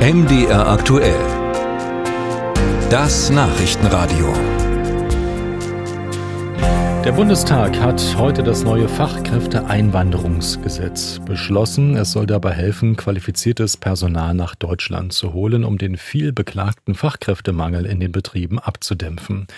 MDR 0.00 0.66
aktuell. 0.66 1.20
Das 2.88 3.28
Nachrichtenradio. 3.28 4.32
Der 7.04 7.12
Bundestag 7.12 7.78
hat 7.78 8.02
heute 8.16 8.42
das 8.42 8.64
neue 8.64 8.88
Fachkräfteeinwanderungsgesetz 8.88 11.20
beschlossen. 11.26 11.98
Es 11.98 12.12
soll 12.12 12.24
dabei 12.24 12.52
helfen, 12.52 12.96
qualifiziertes 12.96 13.76
Personal 13.76 14.32
nach 14.32 14.54
Deutschland 14.54 15.12
zu 15.12 15.34
holen, 15.34 15.64
um 15.64 15.76
den 15.76 15.98
viel 15.98 16.32
beklagten 16.32 16.94
Fachkräftemangel 16.94 17.84
in 17.84 18.00
den 18.00 18.12
Betrieben 18.12 18.58
abzudämpfen. 18.58 19.48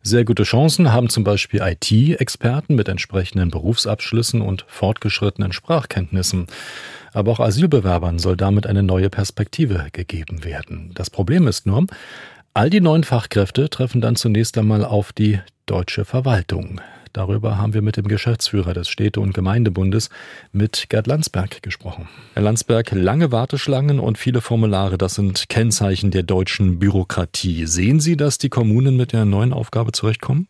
Sehr 0.00 0.24
gute 0.24 0.44
Chancen 0.44 0.90
haben 0.90 1.10
zum 1.10 1.22
Beispiel 1.22 1.60
IT-Experten 1.60 2.76
mit 2.76 2.88
entsprechenden 2.88 3.50
Berufsabschlüssen 3.50 4.40
und 4.40 4.64
fortgeschrittenen 4.68 5.52
Sprachkenntnissen. 5.52 6.46
Aber 7.12 7.32
auch 7.32 7.40
Asylbewerbern 7.40 8.18
soll 8.18 8.36
damit 8.36 8.66
eine 8.66 8.82
neue 8.82 9.10
Perspektive 9.10 9.88
gegeben 9.92 10.44
werden. 10.44 10.92
Das 10.94 11.10
Problem 11.10 11.46
ist 11.46 11.66
nur, 11.66 11.86
all 12.54 12.70
die 12.70 12.80
neuen 12.80 13.04
Fachkräfte 13.04 13.68
treffen 13.68 14.00
dann 14.00 14.16
zunächst 14.16 14.56
einmal 14.56 14.84
auf 14.84 15.12
die 15.12 15.40
deutsche 15.66 16.04
Verwaltung. 16.04 16.80
Darüber 17.12 17.58
haben 17.58 17.74
wir 17.74 17.82
mit 17.82 17.98
dem 17.98 18.08
Geschäftsführer 18.08 18.72
des 18.72 18.88
Städte- 18.88 19.20
und 19.20 19.34
Gemeindebundes, 19.34 20.08
mit 20.50 20.86
Gerd 20.88 21.06
Landsberg, 21.06 21.62
gesprochen. 21.62 22.08
Herr 22.32 22.42
Landsberg, 22.42 22.90
lange 22.92 23.30
Warteschlangen 23.30 24.00
und 24.00 24.16
viele 24.16 24.40
Formulare, 24.40 24.96
das 24.96 25.16
sind 25.16 25.50
Kennzeichen 25.50 26.10
der 26.10 26.22
deutschen 26.22 26.78
Bürokratie. 26.78 27.66
Sehen 27.66 28.00
Sie, 28.00 28.16
dass 28.16 28.38
die 28.38 28.48
Kommunen 28.48 28.96
mit 28.96 29.12
der 29.12 29.26
neuen 29.26 29.52
Aufgabe 29.52 29.92
zurechtkommen? 29.92 30.48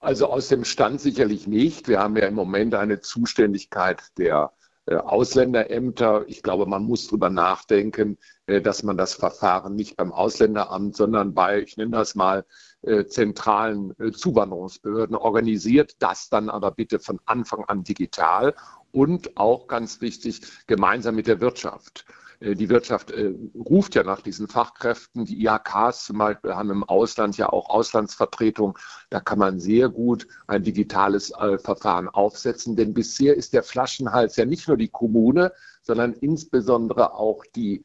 Also 0.00 0.26
aus 0.26 0.48
dem 0.48 0.64
Stand 0.64 1.00
sicherlich 1.00 1.46
nicht. 1.46 1.86
Wir 1.86 2.00
haben 2.00 2.16
ja 2.16 2.26
im 2.26 2.34
Moment 2.34 2.74
eine 2.74 3.00
Zuständigkeit 3.00 4.02
der 4.18 4.50
Ausländerämter. 4.86 6.24
Ich 6.28 6.42
glaube, 6.42 6.66
man 6.66 6.84
muss 6.84 7.06
darüber 7.06 7.30
nachdenken, 7.30 8.18
äh, 8.46 8.60
dass 8.60 8.82
man 8.82 8.96
das 8.96 9.14
Verfahren 9.14 9.74
nicht 9.74 9.96
beim 9.96 10.12
Ausländeramt, 10.12 10.96
sondern 10.96 11.34
bei, 11.34 11.62
ich 11.62 11.76
nenne 11.76 11.92
das 11.92 12.14
mal, 12.14 12.44
äh, 12.82 13.06
zentralen 13.06 13.94
Zuwanderungsbehörden 14.12 15.16
organisiert. 15.16 15.96
Das 16.00 16.28
dann 16.28 16.50
aber 16.50 16.70
bitte 16.70 16.98
von 16.98 17.18
Anfang 17.24 17.64
an 17.64 17.84
digital 17.84 18.54
und 18.92 19.36
auch 19.36 19.66
ganz 19.66 20.00
wichtig 20.00 20.42
gemeinsam 20.66 21.14
mit 21.16 21.26
der 21.26 21.40
Wirtschaft. 21.40 22.04
Äh, 22.44 22.54
die 22.54 22.68
Wirtschaft 22.68 23.10
äh, 23.10 23.34
ruft 23.54 23.94
ja 23.94 24.02
nach 24.02 24.20
diesen 24.20 24.48
Fachkräften. 24.48 25.24
Die 25.24 25.44
IHKs 25.44 26.04
zum 26.04 26.18
Beispiel 26.18 26.54
haben 26.54 26.70
im 26.70 26.84
Ausland 26.84 27.36
ja 27.36 27.48
auch 27.48 27.70
Auslandsvertretung. 27.70 28.78
Da 29.10 29.20
kann 29.20 29.38
man 29.38 29.58
sehr 29.58 29.88
gut 29.88 30.26
ein 30.46 30.62
digitales 30.62 31.30
äh, 31.30 31.58
Verfahren 31.58 32.08
aufsetzen, 32.08 32.76
denn 32.76 32.94
bisher 32.94 33.36
ist 33.36 33.52
der 33.52 33.62
Flaschenhals 33.62 34.36
ja 34.36 34.44
nicht 34.44 34.68
nur 34.68 34.76
die 34.76 34.88
Kommune, 34.88 35.52
sondern 35.82 36.12
insbesondere 36.14 37.14
auch 37.14 37.44
die 37.54 37.82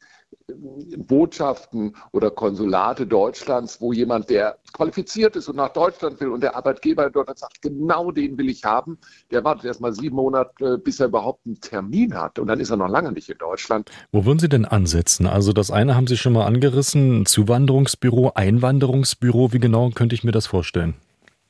Botschaften 0.56 1.96
oder 2.12 2.30
Konsulate 2.30 3.06
Deutschlands, 3.06 3.80
wo 3.80 3.92
jemand, 3.92 4.30
der 4.30 4.58
qualifiziert 4.72 5.36
ist 5.36 5.48
und 5.48 5.56
nach 5.56 5.70
Deutschland 5.70 6.20
will 6.20 6.28
und 6.28 6.42
der 6.42 6.56
Arbeitgeber 6.56 7.06
in 7.06 7.12
Deutschland 7.12 7.38
sagt, 7.38 7.62
genau 7.62 8.10
den 8.10 8.38
will 8.38 8.48
ich 8.48 8.64
haben, 8.64 8.98
der 9.30 9.44
wartet 9.44 9.64
erst 9.66 9.80
mal 9.80 9.92
sieben 9.92 10.16
Monate, 10.16 10.78
bis 10.78 11.00
er 11.00 11.06
überhaupt 11.06 11.46
einen 11.46 11.60
Termin 11.60 12.14
hat 12.14 12.38
und 12.38 12.48
dann 12.48 12.60
ist 12.60 12.70
er 12.70 12.76
noch 12.76 12.88
lange 12.88 13.12
nicht 13.12 13.28
in 13.28 13.38
Deutschland. 13.38 13.90
Wo 14.12 14.24
würden 14.24 14.38
Sie 14.38 14.48
denn 14.50 14.66
ansetzen? 14.66 15.26
Also 15.26 15.52
das 15.54 15.70
eine 15.70 15.96
haben 15.96 16.06
Sie 16.06 16.18
schon 16.18 16.34
mal 16.34 16.44
angerissen, 16.44 17.24
Zuwanderungsbüro, 17.24 18.32
Einwanderungsbüro, 18.34 19.52
wie 19.52 19.58
genau 19.58 19.90
könnte 19.90 20.14
ich 20.14 20.24
mir 20.24 20.32
das 20.32 20.46
vorstellen? 20.46 20.94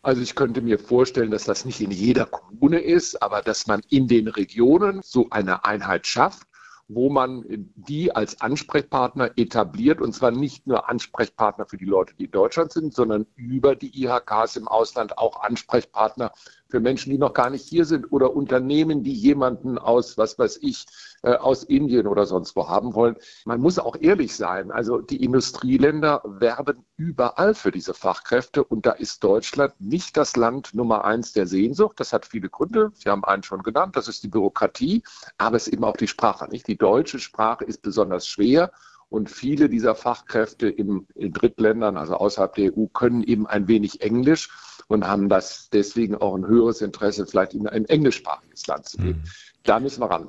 Also 0.02 0.22
ich 0.22 0.34
könnte 0.34 0.62
mir 0.62 0.78
vorstellen, 0.78 1.30
dass 1.30 1.44
das 1.44 1.64
nicht 1.64 1.80
in 1.80 1.90
jeder 1.90 2.26
Kommune 2.26 2.78
ist, 2.78 3.20
aber 3.22 3.42
dass 3.42 3.66
man 3.66 3.82
in 3.90 4.06
den 4.06 4.28
Regionen 4.28 5.00
so 5.02 5.28
eine 5.30 5.64
Einheit 5.64 6.06
schafft 6.06 6.46
wo 6.92 7.08
man 7.08 7.44
die 7.76 8.14
als 8.14 8.40
Ansprechpartner 8.40 9.30
etabliert 9.36 10.00
und 10.00 10.12
zwar 10.12 10.32
nicht 10.32 10.66
nur 10.66 10.88
Ansprechpartner 10.88 11.66
für 11.66 11.76
die 11.76 11.84
Leute, 11.84 12.14
die 12.16 12.24
in 12.24 12.32
Deutschland 12.32 12.72
sind, 12.72 12.92
sondern 12.92 13.26
über 13.36 13.76
die 13.76 14.02
IHKs 14.02 14.56
im 14.56 14.66
Ausland 14.66 15.16
auch 15.16 15.40
Ansprechpartner 15.40 16.32
für 16.70 16.80
Menschen, 16.80 17.10
die 17.10 17.18
noch 17.18 17.34
gar 17.34 17.50
nicht 17.50 17.68
hier 17.68 17.84
sind 17.84 18.12
oder 18.12 18.34
Unternehmen, 18.34 19.02
die 19.02 19.12
jemanden 19.12 19.78
aus, 19.78 20.16
was 20.16 20.38
weiß 20.38 20.58
ich, 20.62 20.86
äh, 21.22 21.34
aus 21.34 21.64
Indien 21.64 22.06
oder 22.06 22.26
sonst 22.26 22.56
wo 22.56 22.68
haben 22.68 22.94
wollen. 22.94 23.16
Man 23.44 23.60
muss 23.60 23.78
auch 23.78 23.96
ehrlich 24.00 24.34
sein. 24.34 24.70
Also 24.70 25.00
die 25.00 25.22
Industrieländer 25.22 26.22
werben 26.24 26.84
überall 26.96 27.54
für 27.54 27.70
diese 27.70 27.94
Fachkräfte 27.94 28.64
und 28.64 28.86
da 28.86 28.92
ist 28.92 29.22
Deutschland 29.22 29.74
nicht 29.80 30.16
das 30.16 30.36
Land 30.36 30.74
Nummer 30.74 31.04
eins 31.04 31.32
der 31.32 31.46
Sehnsucht. 31.46 32.00
Das 32.00 32.12
hat 32.12 32.26
viele 32.26 32.48
Gründe. 32.48 32.92
Sie 32.94 33.08
haben 33.08 33.24
einen 33.24 33.42
schon 33.42 33.62
genannt. 33.62 33.96
Das 33.96 34.08
ist 34.08 34.22
die 34.22 34.28
Bürokratie, 34.28 35.02
aber 35.38 35.56
es 35.56 35.66
ist 35.66 35.74
eben 35.74 35.84
auch 35.84 35.96
die 35.96 36.08
Sprache. 36.08 36.48
Nicht? 36.48 36.66
Die 36.68 36.78
deutsche 36.78 37.18
Sprache 37.18 37.64
ist 37.64 37.82
besonders 37.82 38.26
schwer 38.26 38.72
und 39.10 39.28
viele 39.28 39.68
dieser 39.68 39.94
Fachkräfte 39.94 40.68
im, 40.68 41.06
in 41.14 41.32
Drittländern, 41.32 41.96
also 41.96 42.14
außerhalb 42.14 42.54
der 42.54 42.76
EU, 42.76 42.86
können 42.86 43.22
eben 43.24 43.46
ein 43.46 43.68
wenig 43.68 44.00
Englisch 44.00 44.48
und 44.90 45.06
haben 45.06 45.28
das 45.28 45.68
deswegen 45.72 46.16
auch 46.16 46.34
ein 46.34 46.46
höheres 46.46 46.82
Interesse, 46.82 47.24
vielleicht 47.24 47.54
in 47.54 47.66
ein 47.68 47.84
englischsprachiges 47.84 48.66
Land 48.66 48.88
zu 48.88 48.98
gehen. 48.98 49.22
Mhm. 49.24 49.30
Da 49.62 49.78
müssen 49.78 50.00
wir 50.00 50.10
ran. 50.10 50.28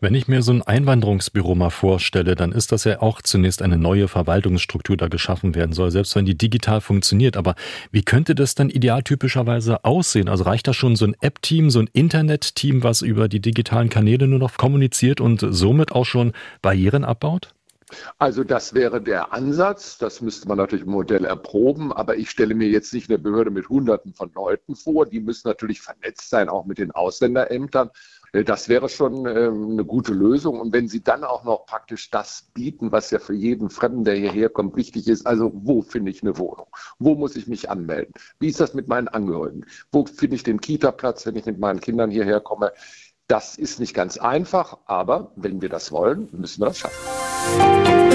Wenn 0.00 0.14
ich 0.16 0.26
mir 0.26 0.42
so 0.42 0.52
ein 0.52 0.62
Einwanderungsbüro 0.62 1.54
mal 1.54 1.70
vorstelle, 1.70 2.34
dann 2.34 2.50
ist 2.50 2.72
das 2.72 2.82
ja 2.82 3.00
auch 3.00 3.22
zunächst 3.22 3.62
eine 3.62 3.78
neue 3.78 4.08
Verwaltungsstruktur, 4.08 4.96
da 4.96 5.06
geschaffen 5.06 5.54
werden 5.54 5.72
soll, 5.72 5.92
selbst 5.92 6.16
wenn 6.16 6.24
die 6.24 6.36
digital 6.36 6.80
funktioniert. 6.80 7.36
Aber 7.36 7.54
wie 7.92 8.02
könnte 8.02 8.34
das 8.34 8.56
dann 8.56 8.70
idealtypischerweise 8.70 9.84
aussehen? 9.84 10.28
Also 10.28 10.42
reicht 10.44 10.66
da 10.66 10.74
schon 10.74 10.96
so 10.96 11.04
ein 11.04 11.14
App-Team, 11.20 11.70
so 11.70 11.78
ein 11.78 11.88
Internet-Team, 11.92 12.82
was 12.82 13.02
über 13.02 13.28
die 13.28 13.40
digitalen 13.40 13.88
Kanäle 13.88 14.26
nur 14.26 14.40
noch 14.40 14.56
kommuniziert 14.56 15.20
und 15.20 15.46
somit 15.48 15.92
auch 15.92 16.06
schon 16.06 16.32
Barrieren 16.60 17.04
abbaut? 17.04 17.54
Also 18.18 18.44
das 18.44 18.74
wäre 18.74 19.00
der 19.00 19.32
Ansatz. 19.32 19.98
Das 19.98 20.20
müsste 20.20 20.48
man 20.48 20.58
natürlich 20.58 20.84
im 20.84 20.92
Modell 20.92 21.24
erproben. 21.24 21.92
Aber 21.92 22.16
ich 22.16 22.30
stelle 22.30 22.54
mir 22.54 22.68
jetzt 22.68 22.92
nicht 22.94 23.10
eine 23.10 23.18
Behörde 23.18 23.50
mit 23.50 23.68
Hunderten 23.68 24.14
von 24.14 24.32
Leuten 24.34 24.74
vor. 24.76 25.06
Die 25.06 25.20
müssen 25.20 25.48
natürlich 25.48 25.80
vernetzt 25.80 26.30
sein, 26.30 26.48
auch 26.48 26.64
mit 26.64 26.78
den 26.78 26.90
Ausländerämtern. 26.90 27.90
Äh, 28.32 28.44
das 28.44 28.68
wäre 28.68 28.88
schon 28.88 29.26
ähm, 29.26 29.72
eine 29.72 29.84
gute 29.84 30.12
Lösung. 30.12 30.60
Und 30.60 30.72
wenn 30.72 30.88
Sie 30.88 31.02
dann 31.02 31.24
auch 31.24 31.44
noch 31.44 31.66
praktisch 31.66 32.10
das 32.10 32.50
bieten, 32.54 32.92
was 32.92 33.10
ja 33.10 33.18
für 33.18 33.34
jeden 33.34 33.70
Fremden, 33.70 34.04
der 34.04 34.16
hierher 34.16 34.48
kommt, 34.48 34.76
wichtig 34.76 35.08
ist, 35.08 35.26
also 35.26 35.50
wo 35.54 35.82
finde 35.82 36.10
ich 36.10 36.22
eine 36.22 36.38
Wohnung? 36.38 36.66
Wo 36.98 37.14
muss 37.14 37.36
ich 37.36 37.46
mich 37.46 37.70
anmelden? 37.70 38.14
Wie 38.38 38.48
ist 38.48 38.60
das 38.60 38.74
mit 38.74 38.88
meinen 38.88 39.08
Angehörigen? 39.08 39.66
Wo 39.90 40.06
finde 40.06 40.36
ich 40.36 40.42
den 40.42 40.60
Kita-Platz, 40.60 41.26
wenn 41.26 41.36
ich 41.36 41.46
mit 41.46 41.58
meinen 41.58 41.80
Kindern 41.80 42.10
hierher 42.10 42.40
komme? 42.40 42.72
Das 43.28 43.56
ist 43.56 43.80
nicht 43.80 43.94
ganz 43.94 44.18
einfach, 44.18 44.78
aber 44.86 45.32
wenn 45.36 45.62
wir 45.62 45.68
das 45.68 45.92
wollen, 45.92 46.28
müssen 46.32 46.60
wir 46.60 46.66
das 46.66 46.78
schaffen. 46.78 48.11